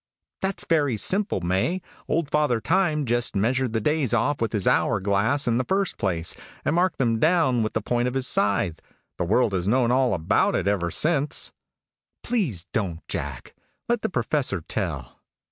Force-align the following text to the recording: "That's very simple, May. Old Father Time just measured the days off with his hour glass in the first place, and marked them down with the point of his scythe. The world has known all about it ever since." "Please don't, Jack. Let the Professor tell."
"That's 0.41 0.65
very 0.65 0.97
simple, 0.97 1.41
May. 1.41 1.79
Old 2.07 2.31
Father 2.31 2.59
Time 2.59 3.05
just 3.05 3.35
measured 3.35 3.71
the 3.71 3.79
days 3.79 4.15
off 4.15 4.41
with 4.41 4.51
his 4.51 4.65
hour 4.65 4.99
glass 4.99 5.47
in 5.47 5.59
the 5.59 5.63
first 5.63 5.99
place, 5.99 6.35
and 6.65 6.75
marked 6.75 6.97
them 6.97 7.19
down 7.19 7.61
with 7.61 7.73
the 7.73 7.83
point 7.83 8.07
of 8.07 8.15
his 8.15 8.25
scythe. 8.25 8.79
The 9.19 9.25
world 9.25 9.53
has 9.53 9.67
known 9.67 9.91
all 9.91 10.15
about 10.15 10.55
it 10.55 10.67
ever 10.67 10.89
since." 10.89 11.51
"Please 12.23 12.63
don't, 12.73 13.07
Jack. 13.07 13.53
Let 13.87 14.01
the 14.01 14.09
Professor 14.09 14.61
tell." 14.61 15.21